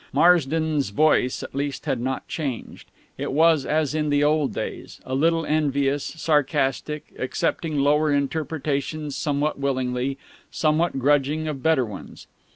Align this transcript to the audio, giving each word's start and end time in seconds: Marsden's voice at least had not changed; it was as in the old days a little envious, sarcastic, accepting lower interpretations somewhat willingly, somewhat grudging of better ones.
Marsden's 0.11 0.89
voice 0.89 1.43
at 1.43 1.53
least 1.53 1.85
had 1.85 1.99
not 2.01 2.27
changed; 2.27 2.89
it 3.19 3.31
was 3.31 3.67
as 3.67 3.93
in 3.93 4.09
the 4.09 4.23
old 4.23 4.51
days 4.51 4.99
a 5.05 5.13
little 5.13 5.45
envious, 5.45 6.03
sarcastic, 6.03 7.13
accepting 7.19 7.77
lower 7.77 8.11
interpretations 8.11 9.15
somewhat 9.15 9.59
willingly, 9.59 10.17
somewhat 10.49 10.97
grudging 10.97 11.47
of 11.47 11.61
better 11.61 11.85
ones. 11.85 12.25